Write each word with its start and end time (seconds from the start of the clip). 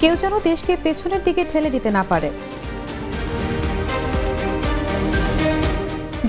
কেউ 0.00 0.14
যেন 0.22 0.34
দেশকে 0.48 0.72
পেছনের 0.84 1.22
দিকে 1.26 1.42
ঠেলে 1.50 1.70
দিতে 1.70 1.90
না 1.90 2.02
পারে। 2.10 2.30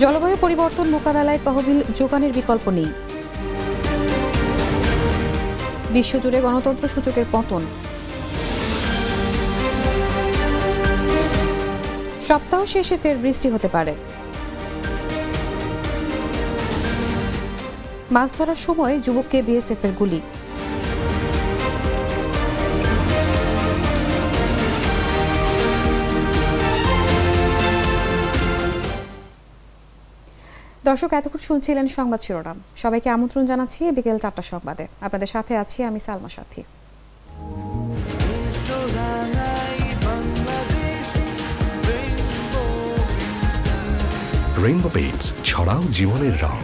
জলবায়ু 0.02 0.38
পরিবর্তন 0.42 0.88
মোকাবেলায় 0.90 1.40
তহবিল 1.46 1.80
যোগানের 2.00 2.32
বিকল্প 2.34 2.66
নেই। 2.78 2.90
বিশ্বজুড়ে 5.96 6.40
গণতন্ত্র 6.42 6.86
সূচকের 6.88 7.28
পতন। 7.32 7.64
সপ্তাহ 12.28 12.62
শেষে 12.66 12.96
ফের 12.98 13.18
বৃষ্টি 13.18 13.48
হতে 13.50 13.68
পারে। 13.68 13.94
মাছ 18.12 18.30
ধরার 18.38 18.60
সময় 18.68 18.96
যুবককে 19.06 19.38
বিএসএফ 19.48 19.82
এর 19.86 19.94
গুলি। 20.00 20.22
দর্শক 30.92 31.12
এতক্ষণ 31.20 31.42
শুনছিলেন 31.50 31.88
সংবাদ 31.98 32.20
শিরোনাম। 32.26 32.58
সবাইকে 32.84 33.10
আমন্ত্রণ 33.16 33.44
জানাচ্ছি 33.52 33.82
বিকেল 33.98 34.18
চারটা 34.24 34.44
সংবাদে। 34.52 34.86
আপনাদের 35.06 35.30
সাথে 35.36 35.54
আছি 35.64 35.78
আমি 35.90 36.00
সালমা 36.06 36.30
সাথী। 36.36 36.62
রেইনবো 44.66 44.90
পেইন্টস 44.94 45.28
ছড়াও 45.50 45.82
জীবনের 45.98 46.36
রং। 46.46 46.58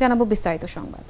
জানাব 0.00 0.20
বিস্তারিত 0.32 0.64
সংবাদ। 0.76 1.04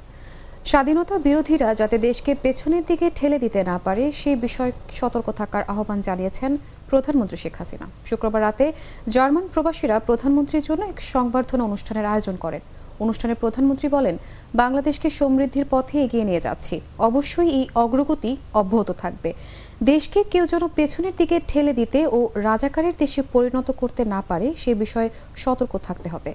স্বাধীনতা 0.71 1.15
বিরোধীরা 1.27 1.69
যাতে 1.81 1.97
দেশকে 2.07 2.31
পেছনের 2.43 2.83
দিকে 2.89 3.07
ঠেলে 3.15 3.37
দিতে 3.39 3.59
না 3.63 3.75
পারে 3.85 4.03
সেই 4.21 4.37
বিষয়ে 4.45 4.73
সতর্ক 4.99 5.27
থাকার 5.31 5.63
আহ্বান 5.71 5.99
জানিয়েছেন 6.07 6.51
প্রধানমন্ত্রী 6.91 7.37
শেখ 7.43 7.55
হাসিনা। 7.59 7.85
শুক্রবার 8.09 8.41
রাতে 8.47 8.65
জার্মান 9.13 9.45
প্রবাসীরা 9.53 9.95
প্রধানমন্ত্রীর 10.07 10.65
জন্য 10.69 10.81
এক 10.91 10.97
সংবর্ধনা 11.13 11.63
অনুষ্ঠানের 11.69 12.09
আয়োজন 12.13 12.37
করেন। 12.45 12.63
অনুষ্ঠানে 13.05 13.35
প্রধানমন্ত্রী 13.43 13.87
বলেন, 13.97 14.15
বাংলাদেশকে 14.61 15.07
সমৃদ্ধির 15.19 15.67
পথে 15.73 15.95
এগিয়ে 16.05 16.27
নিয়ে 16.29 16.45
যাচ্ছি। 16.47 16.75
অবশ্যই 17.09 17.49
এই 17.59 17.65
অগ্রগতি 17.83 18.31
অব্যাহত 18.61 18.89
থাকবে। 19.03 19.29
দেশকে 19.91 20.19
কেউ 20.33 20.43
যেন 20.51 20.63
পেছনের 20.77 21.13
দিকে 21.19 21.37
ঠেলে 21.49 21.73
দিতে 21.79 21.99
ও 22.17 22.19
রাজাকারের 22.47 22.95
দেশে 23.01 23.21
পরিণত 23.33 23.67
করতে 23.81 24.01
না 24.13 24.19
পারে, 24.29 24.47
সে 24.61 24.71
বিষয়ে 24.83 25.09
সতর্ক 25.43 25.73
থাকতে 25.87 26.07
হবে। 26.13 26.31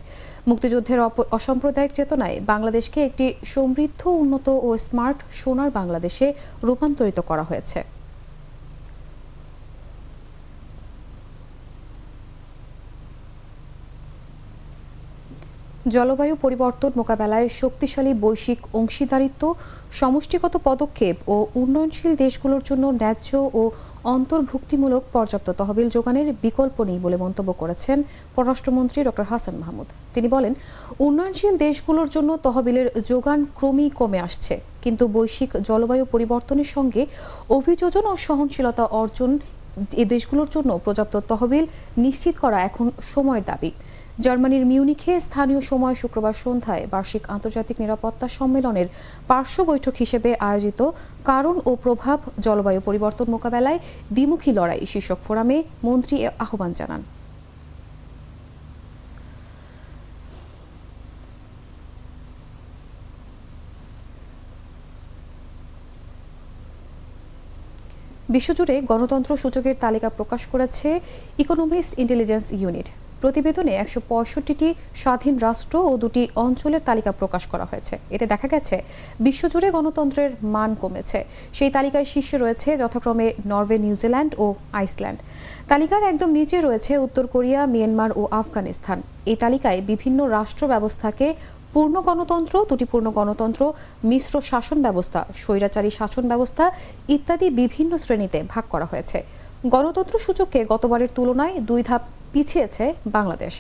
মুক্তিযুদ্ধের 0.49 1.01
অসাম্প্রদায়িক 1.37 1.93
চেতনায় 1.99 2.37
বাংলাদেশকে 2.53 2.99
একটি 3.09 3.27
সমৃদ্ধ, 3.55 4.03
উন্নত 4.23 4.47
ও 4.67 4.69
স্মার্ট 4.87 5.19
সোনার 5.41 5.71
বাংলাদেশে 5.79 6.27
রূপান্তরিত 6.67 7.19
করা 7.31 7.45
হয়েছে। 7.51 7.79
জলবায়ু 15.93 16.35
পরিবর্তন 16.45 16.91
মোকাবেলায় 17.01 17.49
শক্তিশালী 17.61 18.13
বৈশ্বিক 18.25 18.61
অংশীদারিত্ব, 18.81 19.43
সমষ্টিগত 20.01 20.55
পদক্ষেপ 20.69 21.17
ও 21.35 21.37
উন্নয়নশীল 21.63 22.13
দেশগুলোর 22.25 22.63
জন্য 22.69 22.85
ন্যায্য 23.01 23.31
ও 23.61 23.63
অন্তর্ভুক্তিমূলক 24.15 25.03
পর্যাপ্ত 25.15 25.49
তহবিল 25.61 25.89
যোগানের 25.97 26.29
বিকল্প 26.45 26.77
নেই 26.89 26.99
বলে 27.05 27.17
মন্তব্য 27.25 27.51
করেছেন 27.61 27.99
পররাষ্ট্রমন্ত্রী 28.35 29.01
ড. 29.07 29.09
হাসান 29.31 29.57
মাহমুদ। 29.63 29.89
তিনি 30.15 30.29
বলেন, 30.35 30.53
উন্নয়নশীল 31.07 31.55
দেশগুলোর 31.65 32.09
জন্য 32.15 32.31
তহবিলের 32.47 32.89
যোগান 33.11 33.41
ক্রমেই 33.59 33.91
কমে 33.99 34.19
আসছে, 34.27 34.55
কিন্তু 34.85 35.05
বৈশ্বিক 35.17 35.51
জলবায়ু 35.69 36.05
পরিবর্তনের 36.15 36.69
সঙ্গে 36.77 37.03
অভিযোজন 37.59 38.05
ও 38.13 38.15
সহনশীলতা 38.27 38.85
অর্জন 39.01 39.31
এ 40.03 40.05
দেশগুলোর 40.15 40.49
জন্য 40.55 40.71
পর্যাপ্ত 40.85 41.15
তহবিল 41.31 41.65
নিশ্চিত 42.05 42.35
করা 42.43 42.59
এখন 42.69 42.87
সময়ের 43.13 43.45
দাবি। 43.51 43.71
জার্মানির 44.23 44.65
মিউনিখে 44.71 45.13
স্থানীয় 45.27 45.61
সময় 45.71 45.97
শুক্রবার 46.03 46.35
সন্ধ্যায় 46.45 46.85
বার্ষিক 46.93 47.25
আন্তর্জাতিক 47.35 47.77
নিরাপত্তা 47.83 48.27
সম্মেলনের 48.39 48.89
পার্শ্ব 49.31 49.59
বৈঠক 49.71 49.95
হিসেবে 50.03 50.31
আয়োজিত 50.49 50.81
কারণ 51.31 51.55
ও 51.69 51.71
প্রভাব 51.85 52.19
জলবায়ু 52.47 52.81
পরিবর্তন 52.89 53.27
মোকাবেলায় 53.35 53.79
দ্বিমুখী 54.15 54.51
লড়াই 54.59 54.83
শীর্ষক 54.93 55.19
ফোরামে 55.27 55.59
মন্ত্রী 55.87 56.17
আহ্বান 56.45 56.73
জানান। 56.81 57.03
বিশ্বজুড়ে 68.35 68.75
গণতন্ত্র 68.91 69.31
সূচকের 69.43 69.77
তালিকা 69.85 70.09
প্রকাশ 70.19 70.43
করেছে 70.53 70.89
ইকোনমিস্ট 71.43 71.93
ইন্টেলিজেন্স 72.03 72.47
ইউনিট। 72.61 72.89
প্রতিবেদনে 73.25 73.73
একশো 73.83 74.01
স্বাধীন 75.03 75.35
রাষ্ট্র 75.47 75.75
ও 75.91 75.93
দুটি 76.03 76.23
অঞ্চলের 76.47 76.83
তালিকা 76.89 77.11
প্রকাশ 77.21 77.43
করা 77.53 77.67
হয়েছে। 77.71 77.95
এতে 78.15 78.27
দেখা 78.33 78.49
গেছে, 78.55 78.77
বিশ্বজুড়ে 79.27 79.69
গণতন্ত্রের 79.77 80.31
মান 80.55 80.71
কমেছে। 80.83 81.21
সেই 81.59 81.71
তালিকায় 81.77 82.07
শীর্ষে 82.13 82.37
রয়েছে 82.39 82.69
যথাক্রমে 82.83 83.27
নরওয়ে, 83.51 83.79
নিউজিল্যান্ড 83.87 84.33
ও 84.45 84.47
আইসল্যান্ড। 84.81 85.19
তালিকার 85.71 86.03
একদম 86.13 86.31
নিচে 86.39 86.57
রয়েছে 86.61 86.93
উত্তর 87.07 87.25
কোরিয়া, 87.35 87.61
মিয়ানমার 87.75 88.11
ও 88.21 88.23
আফগানিস্তান। 88.43 88.99
এই 89.31 89.37
তালিকায় 89.45 89.81
বিভিন্ন 89.91 90.19
রাষ্ট্র 90.37 90.63
ব্যবস্থাকে 90.73 91.27
পূর্ণ 91.75 91.97
গণতন্ত্র, 92.09 92.55
দুটি 92.71 92.87
পূর্ণ 92.93 93.07
গণতন্ত্র, 93.19 93.63
মিশ্র 94.11 94.35
শাসন 94.51 94.79
ব্যবস্থা, 94.87 95.21
স্বৈরাচারী 95.43 95.91
শাসন 95.99 96.25
ব্যবস্থা 96.33 96.65
ইত্যাদি 97.17 97.47
বিভিন্ন 97.61 97.93
শ্রেণীতে 98.05 98.39
ভাগ 98.53 98.65
করা 98.73 98.87
হয়েছে। 98.93 99.19
গণতন্ত্র 99.73 100.15
সূচককে 100.25 100.61
গতবারের 100.73 101.11
তুলনায় 101.17 101.55
দুই 101.69 101.81
ধাপ 101.89 102.03
পিছিয়েছে 102.33 102.85
বাংলাদেশ। 103.17 103.55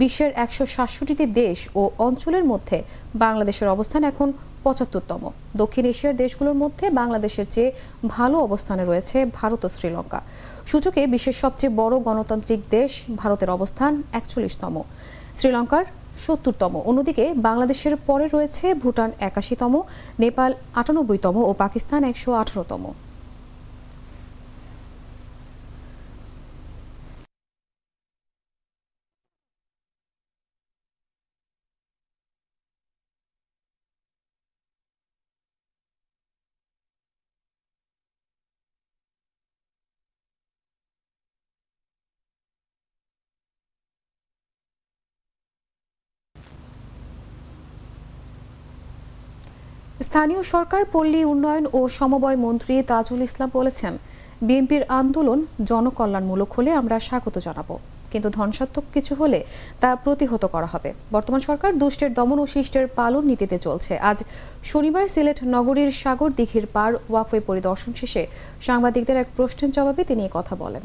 বিশ্বের 0.00 0.30
একশো 0.44 0.64
সাতষট্টিটি 0.74 1.26
দেশ 1.42 1.58
ও 1.80 1.82
অঞ্চলের 2.06 2.44
মধ্যে 2.52 2.78
বাংলাদেশের 3.24 3.68
অবস্থান 3.74 4.02
এখন 4.10 4.28
পঁচাত্তরতম। 4.64 5.22
দক্ষিণ 5.60 5.84
এশিয়ার 5.92 6.18
দেশগুলোর 6.22 6.60
মধ্যে 6.62 6.86
বাংলাদেশের 7.00 7.46
চেয়ে 7.54 7.70
ভালো 8.14 8.36
অবস্থানে 8.46 8.82
রয়েছে 8.84 9.16
ভারত 9.38 9.62
ও 9.66 9.68
শ্রীলঙ্কা। 9.76 10.20
সূচকে 10.70 11.02
বিশ্বের 11.12 11.36
সবচেয়ে 11.42 11.76
বড় 11.80 11.94
গণতান্ত্রিক 12.06 12.60
দেশ 12.76 12.90
ভারতের 13.20 13.50
অবস্থান 13.56 13.92
একচল্লিশতম। 14.18 14.74
শ্রীলঙ্কার 15.38 15.84
সত্তরতম। 16.24 16.72
অন্যদিকে 16.90 17.24
বাংলাদেশের 17.48 17.94
পরে 18.08 18.26
রয়েছে 18.34 18.66
ভুটান 18.82 19.10
একাশিতম, 19.28 19.74
নেপাল 20.22 20.50
আটানব্বইতম 20.80 21.36
ও 21.48 21.52
পাকিস্তান 21.62 22.00
একশো 22.10 22.30
আঠারোতম। 22.42 22.84
স্থানীয় 50.12 50.42
সরকার, 50.54 50.82
পল্লী 50.94 51.20
উন্নয়ন 51.32 51.64
ও 51.78 51.80
সমবায় 51.98 52.38
মন্ত্রী 52.44 52.74
তাজুল 52.90 53.20
ইসলাম 53.28 53.50
বলেছেন, 53.58 53.92
বিএনপির 54.46 54.84
আন্দোলন 55.00 55.38
জনকল্যাণমূলক 55.70 56.50
হলে 56.56 56.70
আমরা 56.80 56.96
স্বাগত 57.08 57.36
জানাব। 57.46 57.70
কিন্তু 58.12 58.28
ধ্বংসাত্মক 58.38 58.84
কিছু 58.94 59.12
হলে 59.20 59.40
তা 59.80 59.90
প্রতিহত 60.04 60.44
করা 60.54 60.68
হবে। 60.72 60.90
বর্তমান 61.14 61.40
সরকার 61.48 61.70
দুষ্টের 61.82 62.10
দমন 62.18 62.38
ও 62.42 62.46
শিষ্টের 62.54 62.86
পালন 62.98 63.22
নীতিতে 63.30 63.56
চলছে। 63.66 63.92
আজ 64.10 64.18
শনিবার 64.70 65.06
সিলেট 65.14 65.38
নগরীর 65.56 65.90
সাগর 66.02 66.30
দিঘির 66.38 66.66
পার 66.74 66.92
ওয়াকওয়ে 67.10 67.42
পরিদর্শন 67.48 67.92
শেষে 68.00 68.22
সাংবাদিকদের 68.66 69.16
এক 69.22 69.28
প্রশ্নের 69.36 69.70
জবাবে 69.76 70.02
তিনি 70.10 70.22
কথা 70.36 70.54
বলেন। 70.62 70.84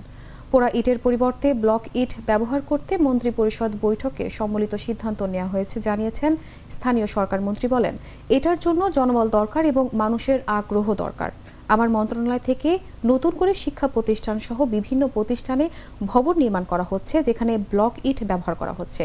পোড়া 0.51 0.69
ইটের 0.79 0.99
পরিবর্তে 1.05 1.47
ব্লক 1.63 1.83
ইট 2.01 2.11
ব্যবহার 2.29 2.61
করতে 2.69 2.93
মন্ত্রিপরিষদ 3.07 3.71
বৈঠকে 3.85 4.23
সম্মিলিত 4.37 4.73
সিদ্ধান্ত 4.85 5.19
নেওয়া 5.33 5.51
হয়েছে, 5.53 5.77
জানিয়েছেন 5.87 6.31
স্থানীয় 6.75 7.07
সরকার 7.15 7.39
মন্ত্রী 7.47 7.67
বলেন। 7.75 7.95
এটার 8.37 8.57
জন্য 8.65 8.81
জনবল 8.97 9.27
দরকার 9.39 9.63
এবং 9.71 9.83
মানুষের 10.01 10.39
আগ্রহ 10.59 10.87
দরকার। 11.03 11.31
আমার 11.73 11.89
মন্ত্রণালয় 11.95 12.43
থেকে 12.49 12.69
নতুন 13.11 13.33
করে 13.39 13.53
শিক্ষা 13.63 13.87
প্রতিষ্ঠান 13.95 14.37
সহ 14.47 14.57
বিভিন্ন 14.75 15.03
প্রতিষ্ঠানে 15.15 15.65
ভবন 16.11 16.35
নির্মাণ 16.43 16.63
করা 16.71 16.85
হচ্ছে, 16.91 17.15
যেখানে 17.27 17.53
ব্লক 17.71 17.93
ইট 18.09 18.19
ব্যবহার 18.29 18.55
করা 18.61 18.73
হচ্ছে। 18.79 19.03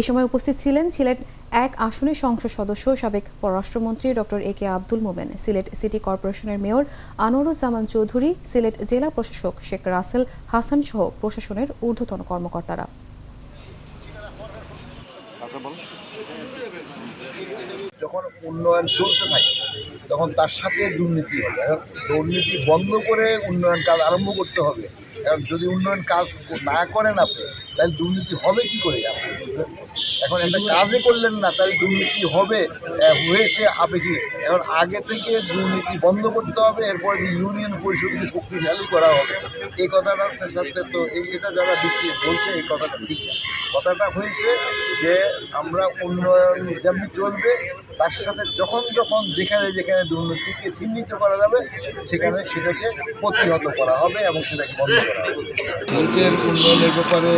এ 0.00 0.02
সময় 0.08 0.26
উপস্থিত 0.28 0.54
ছিলেন, 0.62 0.86
সিলেট 0.96 1.18
এক 1.64 1.72
আসনের 1.88 2.18
সংসদ 2.24 2.50
সদস্য, 2.58 2.84
সাবেক 3.02 3.24
পররাষ্ট্রমন্ত্রী 3.42 4.08
doctor 4.18 4.40
A 4.50 4.52
K 4.58 4.66
Abdul 4.76 5.00
Momen, 5.06 5.28
Sylhet 5.44 5.66
city 5.80 5.98
কর্পোরেশনের 6.06 6.58
মেয়র 6.64 6.84
আনোরুজ্জামান 7.26 7.84
চৌধুরী, 7.94 8.30
সিলেট 8.50 8.76
জেলা 8.90 9.08
প্রশাসক 9.16 9.54
শেখ 9.68 9.82
রাসেল 9.94 10.22
হাসান 10.52 10.80
সহ 10.88 11.00
প্রশাসনের 11.20 11.68
ঊর্ধ্বতন 11.86 12.20
কর্মকর্তারা। 12.30 12.86
যখন 18.02 18.22
উন্নয়ন 18.48 18.86
চলতে 18.98 19.24
থাকে, 19.32 19.52
তখন 20.10 20.28
তার 20.38 20.52
সাথে 20.60 20.82
দুর্নীতি 20.98 21.36
হবে। 21.44 21.62
দুর্নীতি 22.10 22.54
বন্ধ 22.70 22.90
করে 23.08 23.26
উন্নয়ন 23.50 23.80
কাজ 23.88 23.98
আরম্ভ 24.08 24.28
করতে 24.38 24.60
হবে। 24.66 24.84
এখন 25.26 25.40
যদি 25.52 25.64
উন্নয়ন 25.74 26.02
কাজ 26.12 26.26
না 26.70 26.78
করেন 26.94 27.16
আপনি, 27.26 27.44
তাহলে 27.76 27.92
দুর্নীতি 28.00 28.34
হবে 28.44 28.62
কি 28.70 28.78
করে? 28.84 28.98
আপনি 29.12 29.30
এখন 30.24 30.38
একটা 30.46 30.60
কাজে 30.72 30.98
করলেন 31.06 31.34
না, 31.42 31.48
তাহলে 31.56 31.74
দুর্নীতি 31.82 32.22
হবে 32.34 32.60
হয়েছে 33.26 33.62
আবেগী 33.84 34.14
এখন 34.46 34.60
আগে 34.80 35.00
থেকে 35.08 35.32
দুর্নীতি 35.50 35.94
বন্ধ 36.06 36.22
করতে 36.36 36.60
হবে, 36.66 36.82
এরপর 36.92 37.12
ইউনিয়ন 37.40 37.74
পরিষদকে 37.84 38.26
শক্তিশালী 38.34 38.84
করা 38.94 39.08
হবে 39.16 39.34
এই 39.82 39.88
কথাটার 39.94 40.32
সাথে 40.56 40.80
তো 40.92 41.00
এটা 41.34 41.48
যারা 41.56 41.74
বিক্রি 41.82 42.08
বলছে 42.24 42.48
এই 42.58 42.64
কথাটা 42.70 42.96
ঠিক 43.08 43.20
কথাটা 43.74 44.06
হয়েছে 44.16 44.48
যে 45.02 45.14
আমরা 45.60 45.84
উন্নয়ন 46.06 46.56
যেমনি 46.82 47.06
চলবে 47.18 47.52
তার 47.98 48.12
সাথে 48.18 48.42
যখন 48.60 48.82
যখন 48.98 49.20
যেখানে 49.38 49.66
যেখানে 49.78 50.02
দুর্নীতিকে 50.10 50.68
চিহ্নিত 50.78 51.10
করা 51.14 51.36
যাবে 51.42 51.58
সেখানে 52.08 52.38
সেটাকে 52.50 52.86
প্রতিহত 53.20 53.66
করা 53.78 53.94
হবে 54.02 54.18
এবং 54.22 54.40
সেটাকে 54.48 54.74
বন্ধ 54.80 54.96
করা 55.08 55.22
হবে। 55.26 55.42
সিলেটের 55.82 56.32
উন্নয়নের 56.44 56.92
ব্যাপারে 56.98 57.32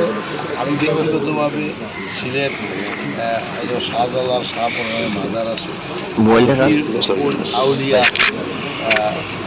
আমি 0.60 0.72
ব্যক্তিগতভাবে 0.82 1.64
সিলেট 2.16 2.54
আহ, 2.56 3.24
এই 3.60 3.66
যে 3.70 3.78
শাহজালাল 3.88 4.42
শাহপুরের 4.50 5.08
মাজার 5.16 5.46
আছে 5.54 5.70
আউলিয়া 7.60 8.00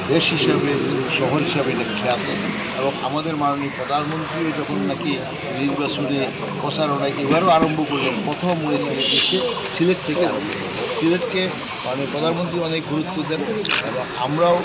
দেশ 0.09 0.25
হিসাবে 0.33 0.71
শহর 1.17 1.39
হিসাবে 1.47 1.69
এটা 1.75 1.85
খ্যাত 1.95 2.21
এবং 2.79 2.91
আমাদের 3.07 3.33
মাননীয় 3.35 3.73
প্রধানমন্ত্রী 3.77 4.39
যখন 4.59 4.77
নাকি 4.89 5.11
নির্বাচনী 5.57 6.17
প্রচারণা 6.61 7.07
এবারও 7.23 7.49
আরম্ভ 7.49 7.79
করলেন 7.89 8.15
প্রথম 8.27 8.55
উনি 8.65 8.77
এসে 9.11 9.37
সিলেট 9.75 9.99
থেকে 10.07 10.23
আরম্ভ 10.25 10.49
সিলেটকে 11.03 11.43
মানে 11.85 12.03
প্রধানমন্ত্রী 12.13 12.57
অনেক 12.69 12.81
গুরুত্ব 12.91 13.15
দেন 13.29 13.41
এবং 13.89 14.03
আমরাও 14.25 14.57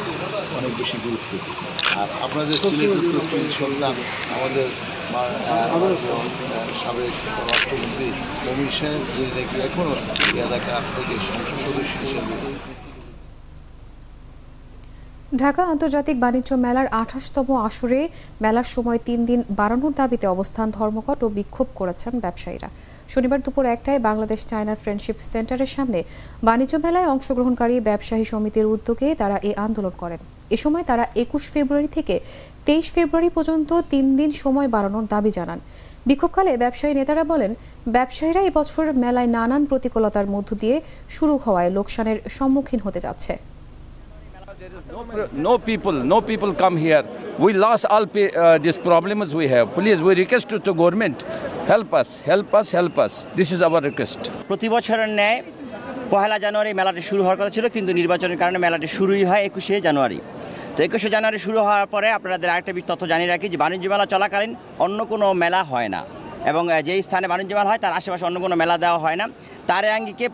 অনেক 0.58 0.72
বেশি 0.80 0.96
গুরুত্ব 1.06 1.30
দিই। 1.32 1.54
আর 2.00 2.08
আপনাদের 2.26 2.56
উত্তর 2.98 3.24
চব্বিশ 3.30 3.52
সন্তান 3.60 3.94
আমাদের 4.36 4.66
সাবেক 6.82 7.14
রাষ্ট্রমন্ত্রী 7.50 8.06
নবীন 8.46 8.70
সাহেব, 8.78 9.02
যিনি 9.14 9.30
নাকি 9.36 9.56
এখনও 9.68 9.94
এই 10.26 10.36
এলাকা 10.46 10.74
থেকে 10.94 11.14
সংসদ 11.28 11.58
সদস্য 11.64 11.94
হিসেবে। 12.02 12.34
ঢাকা 15.42 15.62
আন্তর্জাতিক 15.72 16.16
বাণিজ্য 16.24 16.50
মেলার 16.66 16.88
আঠাশতম 17.02 17.48
আসরে 17.68 18.00
মেলার 18.44 18.68
সময় 18.74 19.00
তিন 19.08 19.20
দিন 19.28 19.40
বাড়ানোর 19.58 19.94
দাবিতে 20.00 20.26
অবস্থান 20.34 20.66
ধর্মঘট 20.78 21.18
ও 21.26 21.28
বিক্ষোভ 21.38 21.68
করেছেন 21.80 22.12
ব্যবসায়ীরা। 22.24 22.70
শনিবার 23.12 23.40
দুপুর 23.44 23.64
একটায় 23.74 24.00
বাংলাদেশ 24.08 24.40
চায়না 24.50 24.74
ফ্রেন্ডশিপ 24.82 25.16
সেন্টারের 25.32 25.70
সামনে 25.76 26.00
বাণিজ্য 26.46 26.74
মেলায় 26.84 27.10
অংশগ্রহণকারী 27.14 27.74
ব্যবসায়ী 27.88 28.24
সমিতির 28.32 28.70
উদ্যোগে 28.74 29.08
তারা 29.20 29.36
এই 29.48 29.54
আন্দোলন 29.66 29.94
করেন। 30.02 30.20
এ 30.54 30.56
সময় 30.64 30.84
তারা 30.90 31.04
একুশ 31.22 31.44
ফেব্রুয়ারি 31.52 31.88
থেকে 31.96 32.14
তেইশ 32.66 32.86
ফেব্রুয়ারি 32.94 33.30
পর্যন্ত 33.36 33.70
তিন 33.92 34.06
দিন 34.18 34.30
সময় 34.42 34.68
বাড়ানোর 34.74 35.06
দাবি 35.14 35.30
জানান। 35.38 35.58
বিক্ষোভকালে 36.08 36.52
ব্যবসায়ী 36.62 36.94
নেতারা 36.98 37.24
বলেন, 37.32 37.52
ব্যবসায়ীরা 37.96 38.42
এবছর 38.48 38.84
মেলায় 39.04 39.30
নানান 39.36 39.62
প্রতিকূলতার 39.70 40.26
মধ্য 40.34 40.50
দিয়ে 40.62 40.76
শুরু 41.16 41.34
হওয়ায় 41.44 41.70
লোকসানের 41.76 42.18
সম্মুখীন 42.36 42.80
হতে 42.86 43.00
যাচ্ছে। 43.06 43.32
No, 45.32 45.58
people, 45.58 45.92
no 45.92 46.20
people 46.20 46.52
come 46.54 46.76
here. 46.76 47.04
We 47.38 47.52
lost 47.54 47.84
all 47.86 48.04
uh, 48.04 48.58
these 48.58 48.76
problems 48.78 49.34
we 49.34 49.46
have. 49.48 49.72
Please, 49.72 50.02
we 50.02 50.14
request 50.14 50.48
to, 50.50 50.58
to 50.58 50.74
government, 50.74 51.22
help 51.66 51.94
us, 51.94 52.20
help 52.20 52.52
us, 52.54 52.70
help 52.70 52.98
us. 52.98 53.26
This 53.34 53.52
is 53.52 53.62
our 53.62 53.80
request. 53.80 54.18
প্রতি 54.48 54.68
বছরের 54.74 55.10
ন্যায় 55.18 55.38
পহেলা 56.12 56.36
জানুয়ারি 56.44 56.72
মেলাটি 56.80 57.02
শুরু 57.10 57.20
হওয়ার 57.24 57.38
কথা 57.40 57.52
ছিল 57.56 57.66
কিন্তু 57.76 57.90
নির্বাচনের 58.00 58.38
কারণে 58.42 58.58
মেলাটি 58.64 58.88
শুরুই 58.96 59.22
হয় 59.30 59.42
একুশে 59.48 59.74
জানুয়ারি 59.86 60.18
তো 60.74 60.80
একুশে 60.86 61.08
জানুয়ারি 61.14 61.38
শুরু 61.46 61.58
হওয়ার 61.66 61.86
পরে 61.94 62.08
আপনাদের 62.18 62.48
আরেকটা 62.52 62.72
তথ্য 62.90 63.02
জানিয়ে 63.12 63.30
রাখি 63.30 63.46
যে 63.52 63.58
বাণিজ্য 63.64 63.86
মেলা 63.92 64.06
চলাকালীন 64.14 64.52
অন্য 64.84 64.98
কোনো 65.12 65.26
মেলা 65.42 65.60
হয় 65.72 65.90
না 65.94 66.00
এবং 66.50 66.62
যেই 66.88 67.00
স্থানে 67.06 67.26
বাণিজ্য 67.32 67.52
মেলা 67.58 67.70
হয় 67.72 67.80
তার 67.84 67.92
আশেপাশে 67.98 68.24
অন্য 68.28 68.38
কোনো 68.44 68.54
মেলা 68.62 68.76
দেওয়া 68.84 68.98
হয় 69.04 69.18
না 69.20 69.26
তার 69.70 69.84
আঙ্গিকে 69.96 70.26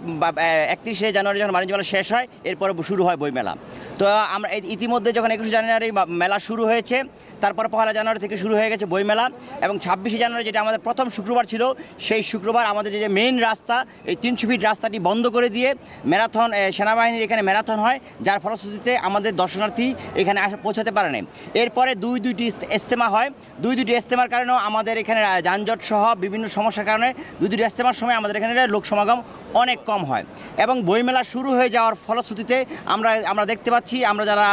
একত্রিশে 0.75 1.06
জানুয়ারি 1.16 1.38
যখন 1.40 1.52
বাণিজ্য 1.56 1.72
মেলা 1.75 1.88
শেষ 1.94 2.06
হয়, 2.14 2.26
এরপর 2.50 2.69
শুরু 2.90 3.02
হয় 3.06 3.19
বইমেলা 3.22 3.52
তো, 4.00 4.04
আমরা 4.36 4.48
ইতিমধ্যে 4.75 5.10
যখন 5.19 5.31
একুশে 5.34 5.52
জানুয়ারি 5.56 5.88
মেলা 6.22 6.38
শুরু 6.48 6.62
হয়েছে, 6.70 6.96
তারপর 7.42 7.64
পহেলা 7.75 7.92
জানুয়ারি 7.98 8.20
থেকে 8.25 8.36
শুরু 8.42 8.54
হয়ে 8.58 8.70
গেছে 8.72 8.86
বইমেলা 8.92 9.26
এবং 9.64 9.75
ছাব্বিশে 9.84 10.19
জানুয়ারি 10.22 10.44
যেটা 10.48 10.60
আমাদের 10.64 10.81
প্রথম 10.86 11.06
শুক্রবার 11.16 11.44
ছিল, 11.52 11.62
সেই 12.06 12.22
শুক্রবার 12.31 12.64
আমাদের 12.72 12.90
যে 13.04 13.08
মেইন 13.19 13.36
রাস্তা, 13.48 13.76
এই 14.10 14.16
তিনশো 14.22 14.44
ফিট 14.48 14.60
রাস্তাটি 14.69 14.98
বন্ধ 15.08 15.25
করে 15.36 15.48
দিয়ে 15.56 15.70
ম্যারাথন 16.10 16.48
সেনাবাহিনীর 16.76 17.22
এখানে 17.26 17.42
ম্যারাথন 17.48 17.78
হয়, 17.84 17.98
যার 18.26 18.38
ফলশ্রুতিতে 18.44 18.92
আমাদের 19.08 19.32
দর্শনার্থী 19.42 19.86
এখানে 20.20 20.38
আসা, 20.44 20.56
পৌঁছাতে 20.64 20.90
পারে 20.96 21.10
নাই। 21.14 21.22
এরপরে 21.62 21.90
দুই, 22.04 22.16
দুইটি 22.26 22.44
ইস্তেমা 22.78 23.06
হয়। 23.14 23.28
দুই, 23.64 23.72
দুইটি 23.78 23.92
ইস্তেমার 24.00 24.28
কারণেও 24.34 24.58
আমাদের 24.69 24.94
এখানে 25.02 25.20
যানজট 25.46 25.81
সহ 25.90 26.02
বিভিন্ন 26.25 26.44
সমস্যার 26.56 26.86
কারণে 26.90 27.08
দুই 27.40 27.48
দুটি 27.50 27.62
ইস্তেমার 27.70 27.96
সময় 28.00 28.16
আমাদের 28.20 28.36
এখানে 28.38 28.54
লোক 28.75 28.84
সমাগম 28.90 29.19
অনেক 29.62 29.79
কম 29.91 30.00
হয়। 30.11 30.25
এবং 30.65 30.76
বইমেলা 30.88 31.23
শুরু 31.32 31.49
হয়ে 31.56 31.71
যাওয়ার 31.76 31.94
ফলশ্রুতিতে 32.05 32.56
আমরা 32.94 33.11
আমরা 33.32 33.44
দেখতে 33.53 33.69
পাচ্ছি 33.75 33.97
আমরা 34.11 34.25
যারা 34.31 34.44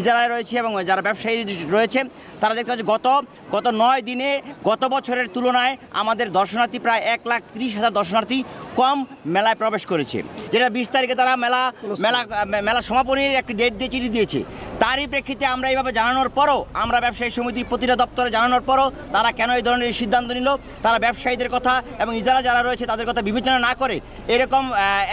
ইজারায় 0.00 0.30
রয়েছি 0.30 0.54
এবং 0.62 0.70
যারা 0.90 1.02
ব্যবসায়ী 1.06 1.36
রয়েছে 1.74 2.00
তারা 2.40 2.54
দেখতে 2.56 2.70
পাচ্ছি 2.70 2.86
গত 2.94 3.06
গত 3.54 3.66
নয় 3.82 4.02
দিনে 4.08 4.30
গত 4.68 4.82
বছরের 4.94 5.26
তুলনায় 5.34 5.74
আমাদের 6.00 6.26
দর্শনার্থী 6.38 6.78
প্রায় 6.84 7.02
এক 7.14 7.20
লাখ 7.30 7.40
ত্রিশ 7.54 7.72
হাজার 7.78 7.96
দর্শনার্থী 7.98 8.38
কম 8.80 8.96
মেলায় 9.34 9.58
প্রবেশ 9.62 9.82
করেছে। 9.92 10.18
যেটা 10.52 10.68
বিশ 10.76 10.86
তারিখে 10.94 11.14
তারা 11.20 11.32
মেলা 11.44 11.62
মেলা 12.04 12.20
মেলা 12.68 12.80
সমাপনীর 12.88 13.38
একটি 13.40 13.52
ডেট 13.60 13.72
দিয়ে 13.78 13.90
চিঠি 13.94 14.08
দিয়েছে। 14.16 14.40
তারই 14.82 15.06
প্রেক্ষিতে 15.12 15.44
আমরা 15.54 15.66
এইভাবে 15.68 15.90
জানানোর 15.98 16.30
পরও 16.38 16.58
আমরা 16.82 16.98
ব্যবসায়ী 17.04 17.32
সমিতি 17.36 17.60
প্রতিটা 17.70 17.94
দপ্তরে 18.02 18.28
জানানোর 18.36 18.62
পরও 18.68 18.86
তারা 19.14 19.30
কেন 19.38 19.50
এই 19.58 19.64
ধরনের 19.66 19.98
সিদ্ধান্ত 20.00 20.28
নিল 20.38 20.48
তারা 20.84 20.98
ব্যবসায়ীদের 21.04 21.50
কথা 21.54 21.74
এবং 22.02 22.12
ইজারা 22.16 22.40
যারা 22.48 22.60
রয়েছে 22.60 22.84
তাদের 22.86 23.06
কথা 23.08 23.20
বিবেচনা 23.28 23.58
না 23.66 23.72
করে 23.80 23.96
এরকম 24.34 24.64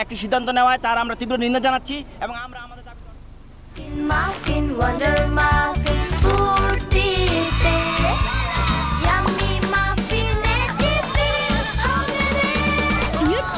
একটি 0.01 0.15
সিদ্ধান্ত 0.23 0.47
নেওয়ায় 0.57 0.79
তার 0.85 0.97
আমরা 1.03 1.15
তীব্র 1.19 1.35
নিন্দা 1.44 1.62
জানাচ্ছি 1.67 1.95
এবং 2.25 2.35
আমরা 2.45 2.59
আমাদের 2.65 2.83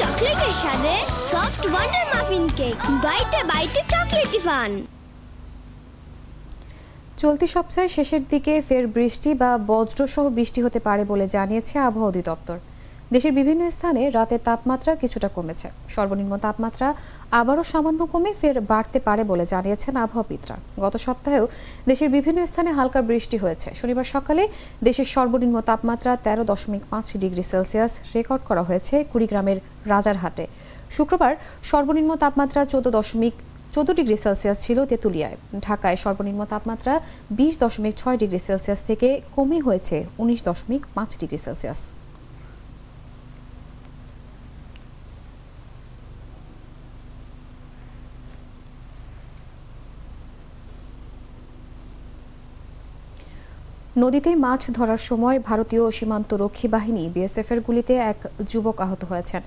চকলেটের 0.00 0.54
সাথে 0.64 0.94
সফট 1.30 1.62
ওয়ান্ডার 1.72 2.04
মাফিন 2.12 2.44
কেক 2.58 2.78
বাইটে 3.04 3.40
বাইটে 3.50 3.80
চকলেটি 3.92 4.38
ফান 4.46 4.70
চলতি 7.22 7.46
সপ্তাহের 7.54 7.92
শেষের 7.96 8.22
দিকে 8.32 8.54
ফের 8.68 8.84
বৃষ্টি 8.96 9.30
বা 9.42 9.50
বজ্রসহ 9.70 10.24
বৃষ্টি 10.38 10.60
হতে 10.66 10.80
পারে 10.86 11.02
বলে 11.12 11.26
জানিয়েছে 11.36 11.74
আবহাওয়া 11.88 12.10
অধিদপ্তর। 12.12 12.58
দেশের 13.14 13.32
বিভিন্ন 13.38 13.62
স্থানে 13.76 14.02
রাতের 14.16 14.42
তাপমাত্রা 14.48 14.92
কিছুটা 15.02 15.28
কমেছে। 15.36 15.68
সর্বনিম্ন 15.94 16.34
তাপমাত্রা 16.46 16.88
আবারও 17.40 17.64
সামান্য 17.72 18.00
কমে 18.12 18.32
ফের 18.40 18.56
বাড়তে 18.70 18.98
পারে 19.06 19.22
বলে 19.30 19.44
জানিয়েছেন 19.52 19.94
আবহাওয়াবিদরা। 20.04 20.56
গত 20.84 20.94
সপ্তাহেও 21.06 21.44
দেশের 21.90 22.08
বিভিন্ন 22.16 22.38
স্থানে 22.50 22.70
হালকা 22.78 23.00
বৃষ্টি 23.10 23.36
হয়েছে। 23.44 23.68
শনিবার 23.80 24.06
সকালে 24.14 24.42
দেশের 24.86 25.08
সর্বনিম্ন 25.14 25.56
তাপমাত্রা 25.70 26.12
তেরো 26.24 26.42
দশমিক 26.52 26.82
পাঁচ 26.90 27.06
ডিগ্রি 27.22 27.44
সেলসিয়াস 27.50 27.92
রেকর্ড 28.16 28.42
করা 28.48 28.62
হয়েছে 28.68 28.94
কুড়িগ্রামের 29.10 29.58
রাজারহাটে। 29.92 30.44
শুক্রবার 30.96 31.32
সর্বনিম্ন 31.70 32.10
তাপমাত্রা 32.22 32.60
চোদ্দ 32.72 32.86
দশমিক 32.98 33.34
চোদ্দ 33.74 33.90
ডিগ্রি 33.98 34.16
সেলসিয়াস 34.24 34.58
ছিল 34.66 34.78
তেঁতুলিয়ায়। 34.90 35.36
ঢাকায় 35.66 35.98
সর্বনিম্ন 36.04 36.42
তাপমাত্রা 36.52 36.94
বিশ 37.38 37.52
দশমিক 37.62 37.94
ছয় 38.00 38.16
ডিগ্রি 38.22 38.40
সেলসিয়াস 38.46 38.80
থেকে 38.88 39.08
কমে 39.36 39.58
হয়েছে 39.66 39.96
উনিশ 40.22 40.40
দশমিক 40.48 40.82
পাঁচ 40.96 41.10
ডিগ্রি 41.20 41.38
সেলসিয়াস। 41.46 41.82
নদীতে 54.02 54.30
মাছ 54.44 54.62
ধরার 54.78 55.00
সময় 55.08 55.36
ভারতীয় 55.48 55.84
সীমান্ত 55.98 56.30
রক্ষী 56.42 56.66
বাহিনী 56.74 57.02
বিএসএফ 57.14 57.48
এর 57.52 57.60
গুলিতে 57.66 57.94
এক 58.12 58.18
যুবক 58.50 58.76
আহত 58.84 59.02
হয়েছেন। 59.10 59.42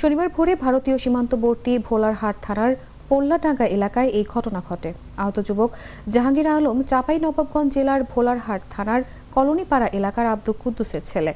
শনিবার 0.00 0.28
ভোরে 0.34 0.52
ভারতীয় 0.64 0.96
সীমান্তবর্তী 1.02 1.72
ভোলারহাট 1.86 2.36
থানার 2.46 2.72
পোল্লাডাঙ্গা 3.10 3.66
এলাকায় 3.76 4.10
এই 4.18 4.24
ঘটনা 4.34 4.60
ঘটে। 4.68 4.90
আহত 5.22 5.36
যুবক 5.48 5.70
জাহাঙ্গীর 6.14 6.48
আলম 6.56 6.78
চাপাই 6.90 7.18
নবাবগঞ্জ 7.24 7.70
জেলার 7.74 8.00
ভোলারহাট 8.12 8.60
থানার 8.74 9.00
কলোনিপাড়া 9.34 9.88
এলাকার 9.98 10.26
আব্দুল 10.34 10.56
কুদ্দুসের 10.62 11.02
ছেলে। 11.10 11.32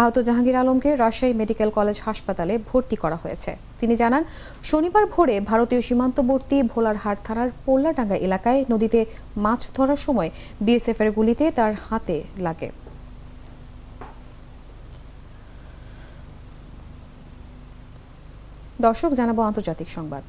আহত 0.00 0.16
জাহাঙ্গীর 0.26 0.56
আলমকে 0.62 0.90
রাজশাহী 1.02 1.34
মেডিকেল 1.40 1.70
কলেজ 1.78 1.96
হাসপাতালে 2.06 2.54
ভর্তি 2.68 2.96
করা 3.02 3.18
হয়েছে। 3.22 3.50
তিনি 3.80 3.94
জানান, 4.02 4.22
শনিবার 4.70 5.04
ভোরে 5.12 5.36
ভারতীয় 5.50 5.80
সীমান্তবর্তী 5.88 6.56
ভোলারহাট 6.72 7.18
থানার 7.26 7.48
পোল্লাডাঙ্গা 7.64 8.16
এলাকায় 8.26 8.60
নদীতে 8.72 9.00
মাছ 9.44 9.60
ধরার 9.76 10.00
সময় 10.06 10.30
বিএসএফ 10.64 10.98
এর 11.02 11.08
গুলিতে 11.16 11.44
তার 11.58 11.72
হাতে 11.86 12.16
লাগে। 12.46 12.68
দর্শক, 18.86 19.10
জানাব 19.18 19.38
আন্তর্জাতিক 19.50 19.88
সংবাদ। 19.98 20.24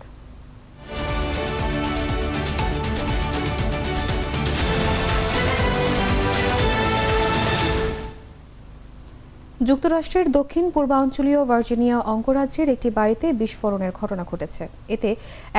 যুক্তরাষ্ট্রের 9.70 10.28
দক্ষিণ 10.38 10.66
পূর্বাঞ্চলীয় 10.76 11.42
ভার্জিনিয়া 11.52 11.98
অঙ্গরাজ্যের 12.14 12.68
একটি 12.76 12.90
বাড়িতে 13.00 13.28
বিস্ফোরণের 13.42 13.92
ঘটনা 14.00 14.24
ঘটেছে। 14.32 14.64
এতে 14.96 15.10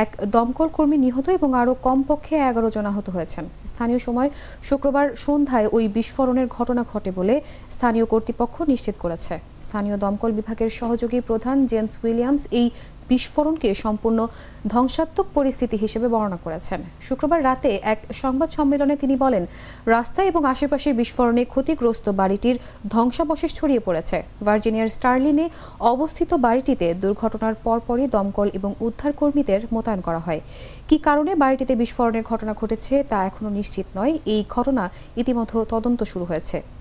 এক 0.03 0.11
দমকল 0.35 0.69
কর্মী 0.77 0.97
নিহত 1.05 1.27
এবং 1.39 1.51
আরও 1.61 1.73
কমপক্ষে 1.87 2.35
এগারো 2.51 2.69
জন 2.77 2.87
আহত 2.91 3.07
হয়েছেন। 3.17 3.45
স্থানীয় 3.73 4.01
সময় 4.07 4.29
শুক্রবার 4.69 5.07
সন্ধ্যায় 5.25 5.67
ওই 5.77 5.85
বিস্ফোরণের 5.97 6.49
ঘটনা 6.57 6.83
ঘটে 6.93 7.11
বলে 7.19 7.35
স্থানীয় 7.75 8.07
কর্তৃপক্ষ 8.13 8.57
নিশ্চিত 8.73 8.97
করেছে। 9.05 9.35
স্থানীয় 9.67 9.97
দমকল 10.03 10.31
বিভাগের 10.39 10.71
সহযোগী 10.81 11.19
প্রধান 11.29 11.57
জেমস 11.71 11.93
উইলিয়ামস 12.03 12.43
এই 12.61 12.67
বিস্ফোরণকে 13.09 13.69
সম্পূর্ণ 13.75 14.19
ধ্বংসাত্মক 14.69 15.27
পরিস্থিতি 15.35 15.77
হিসেবে 15.77 16.07
বর্ণনা 16.09 16.39
করেছেন। 16.45 16.81
শুক্রবার 17.01 17.45
রাতে 17.45 17.71
এক 17.83 18.01
সংবাদ 18.13 18.49
সম্মেলনে 18.51 18.97
তিনি 18.97 19.17
বলেন 19.17 19.45
রাস্তা 19.87 20.21
এবং 20.25 20.43
আশেপাশের 20.45 20.95
বিস্ফোরণে 20.95 21.45
ক্ষতিগ্রস্ত 21.45 22.07
বাড়িটির 22.21 22.57
ধ্বংসাবশেষ 22.89 23.51
ছড়িয়ে 23.55 23.81
পড়েছে। 23.81 24.17
ভার্জিনিয়ার 24.47 24.89
স্টার্লিনে 24.89 25.47
অবস্থিত 25.81 26.31
বাড়িটিতে 26.35 26.87
দুর্ঘটনার 26.95 27.55
পরপরই 27.65 28.07
দমকল 28.07 28.49
এবং 28.59 28.75
উদ্ধার 28.81 29.13
কর্মীদের 29.13 29.61
মোতায়েন 29.73 30.01
করা 30.01 30.19
হয়। 30.19 30.41
কী 30.89 30.97
কারণে 30.99 31.33
বাড়িটিতে 31.35 31.75
বিস্ফোরণের 31.77 32.23
ঘটনা 32.23 32.53
ঘটেছে 32.61 32.95
তা 33.11 33.19
এখনও 33.25 33.51
নিশ্চিত 33.51 33.87
নয়। 33.97 34.19
এই 34.35 34.45
ঘটনা 34.49 34.85
ইতিমধ্যে 35.17 35.65
তদন্ত 35.69 36.01
শুরু 36.03 36.25
হয়েছে। 36.25 36.76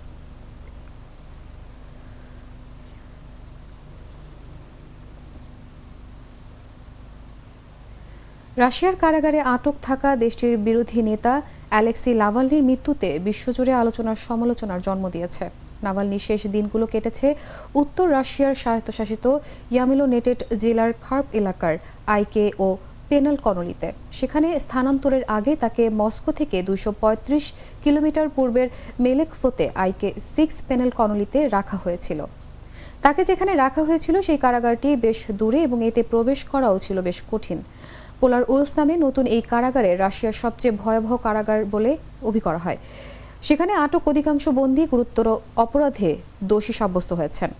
রাশিয়ার 8.57 8.95
কারাগারে 8.95 9.39
আটক 9.55 9.75
থাকা 9.81 10.15
দেশটির 10.15 10.57
বিরোধী 10.57 11.01
নেতা 11.01 11.41
অ্যালেক্সি 11.69 12.11
লাভালনির 12.13 12.63
মৃত্যুতে 12.63 13.19
বিশ্বজুড়ে 13.19 13.73
আলোচনার 13.73 14.15
সমালোচনার 14.15 14.81
জন্ম 14.81 15.09
দিয়েছে। 15.09 15.49
নাভালনির 15.83 16.19
শেষ 16.19 16.41
দিনগুলো 16.47 16.85
কেটেছে 16.85 17.27
উত্তর 17.75 18.11
রাশিয়ার 18.11 18.55
স্বায়ত্তশাসিত 18.55 19.25
ইয়ামিলো 19.27 19.71
ইয়ামিলোনেটেড 19.73 20.39
জেলার 20.61 20.91
খার্প 21.01 21.25
এলাকার 21.33 21.77
আইকে 22.07 22.51
ও 22.59 22.77
পেনাল 23.09 23.35
কনলিতে 23.35 23.91
সেখানে 24.11 24.59
স্থানান্তরের 24.59 25.23
আগে 25.27 25.55
তাকে 25.55 25.89
মস্কো 25.89 26.31
থেকে 26.31 26.57
দুইশো 26.63 26.91
পঁয়ত্রিশ 27.01 27.53
কিলোমিটার 27.83 28.27
পূর্বের 28.29 28.67
মেলেকফোতে 28.99 29.69
আইকে 29.75 30.13
সিক্স 30.35 30.55
পেনেল 30.67 30.89
কনলিতে 30.89 31.39
রাখা 31.47 31.77
হয়েছিল। 31.77 32.25
তাকে 33.01 33.21
যেখানে 33.25 33.55
রাখা 33.55 33.83
হয়েছিল 33.83 34.21
সেই 34.21 34.37
কারাগারটি 34.37 34.95
বেশ 34.95 35.19
দূরে 35.31 35.59
এবং 35.63 35.77
এতে 35.85 36.03
প্রবেশ 36.03 36.39
করাও 36.43 36.79
ছিল 36.79 37.01
বেশ 37.01 37.23
কঠিন। 37.31 37.59
পোলার 38.19 38.43
উলফ 38.53 38.71
নামে 38.79 38.95
নতুন 39.05 39.25
এই 39.35 39.41
কারাগারে 39.51 39.91
রাশিয়ার 40.03 40.39
সবচেয়ে 40.43 40.77
ভয়াবহ 40.81 41.11
কারাগার 41.25 41.59
বলে 41.73 41.91
অভি 42.27 42.41
করা 42.47 42.59
হয়। 42.65 42.79
সেখানে 43.47 43.73
আটক 43.85 44.03
অধিকাংশ 44.11 44.45
বন্দী 44.59 44.83
গুরুতর 44.91 45.27
অপরাধে 45.63 46.11
দোষী 46.49 46.73
সাব্যস্ত 46.79 47.11
হয়েছেন। 47.19 47.51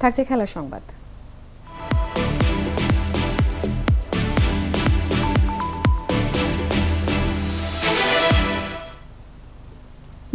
থাকছে 0.00 0.22
খেলার 0.28 0.50
সংবাদ। 0.56 0.82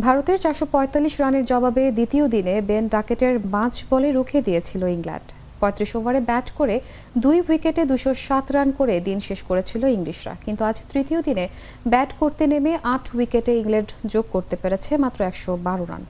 ভারতের 0.06 0.38
চারশো 0.44 0.66
পঁয়তাল্লিশ 0.74 1.16
রানের 1.22 1.46
জবাবে 1.52 1.84
দ্বিতীয় 1.98 2.26
দিনে 2.36 2.56
বেন 2.70 2.86
ডাকেটের 2.94 3.36
পাঁচ 3.54 3.74
বলে 3.92 4.10
রুখে 4.18 4.40
দিয়েছিল 4.48 4.82
ইংল্যান্ড। 4.96 5.28
পঁয়ত্রিশ 5.62 5.92
ওভারে 5.98 6.20
ব্যাট 6.30 6.48
করে 6.60 6.76
দুই 7.24 7.38
উইকেটে 7.48 7.82
দুশো 7.92 8.12
সাত 8.28 8.46
রান 8.56 8.70
করে 8.80 8.96
দিন 9.08 9.20
শেষ 9.28 9.40
করেছিল 9.50 9.84
ইংলিশরা। 9.98 10.34
কিন্তু 10.46 10.62
আজ 10.70 10.78
তৃতীয় 10.92 11.20
দিনে 11.28 11.46
ব্যাট 11.92 12.10
করতে 12.22 12.44
নেমে 12.52 12.74
আট 12.94 13.06
উইকেটে 13.16 13.52
ইংল্যান্ড 13.62 13.90
যোগ 14.14 14.26
করতে 14.36 14.56
পেরেছে 14.62 14.92
মাত্র 15.04 15.20
একশো 15.30 15.52
বারো 15.68 15.86
রান। 15.92 16.04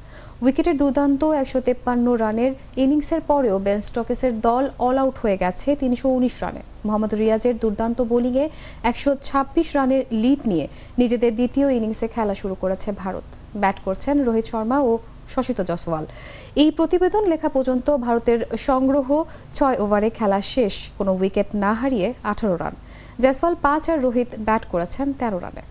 উইকেটের 0.43 0.75
দুর্দান্ত 0.81 1.21
একশো 1.41 1.59
তেপ্পান্ন 1.67 2.07
রানের 2.23 2.51
ইনিংসের 2.83 3.21
পরেও 3.29 3.55
বেন 3.65 3.79
স্টকেসের 3.87 4.33
দল 4.47 4.63
অল 4.87 4.97
আউট 5.03 5.15
হয়ে 5.23 5.37
গেছে 5.43 5.69
তিনশো 5.81 6.07
উনিশ 6.17 6.35
রানে। 6.43 6.61
মোহাম্মদ 6.85 7.11
রিয়াজের 7.21 7.55
দুর্দান্ত 7.63 7.97
বোলিংয়ে 8.11 8.45
একশো 8.91 9.11
ছাব্বিশ 9.27 9.67
রানের 9.77 10.01
লিড 10.21 10.41
নিয়ে 10.51 10.65
নিজেদের 11.01 11.31
দ্বিতীয় 11.39 11.67
ইনিংসে 11.77 12.07
খেলা 12.15 12.35
শুরু 12.41 12.55
করেছে 12.61 12.89
ভারত। 13.03 13.27
ব্যাট 13.61 13.77
করছেন 13.85 14.15
রোহিত 14.27 14.45
শর্মা 14.51 14.77
ও 14.89 14.91
শশিত 15.33 15.59
জসওয়াল 15.69 16.05
এই 16.61 16.69
প্রতিবেদন 16.77 17.23
লেখা 17.33 17.49
পর্যন্ত 17.55 17.87
ভারতের 18.05 18.39
সংগ্রহ 18.57 19.07
ছয় 19.53 19.77
ওভারে 19.83 20.09
খেলা 20.09 20.39
শেষ। 20.41 20.73
কোনো 20.97 21.11
উইকেট 21.19 21.49
না 21.63 21.71
হারিয়ে 21.73 22.07
আঠারো 22.31 22.55
রান। 22.55 22.75
জয়সওয়াল 23.21 23.55
পাঁচ 23.65 23.83
আর 23.89 23.99
রোহিত 24.05 24.29
ব্যাট 24.47 24.63
করেছেন 24.71 25.07
তেরো 25.19 25.39
রানে। 25.45 25.63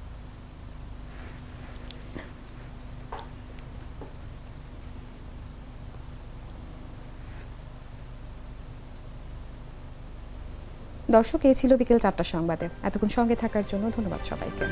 দর্শক, 11.17 11.41
এই 11.49 11.55
ছিল 11.61 11.71
বিকেল 11.81 11.99
চারটার 12.05 12.29
সংবাদে। 12.35 12.67
এতক্ষণ 12.89 13.11
সঙ্গে 13.19 13.37
থাকার 13.43 13.65
জন্য 13.71 13.85
ধন্যবাদ 13.97 14.21
সবাইকে। 14.31 14.65